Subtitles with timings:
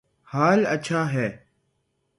[0.31, 1.27] حال اچھا ہے